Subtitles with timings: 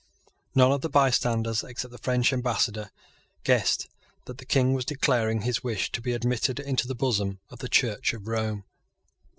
[0.55, 2.89] None of the bystanders, except the French Ambassador,
[3.43, 3.87] guessed
[4.25, 7.69] that the King was declaring his wish to be admitted into the bosom of the
[7.69, 8.63] Church of Rome.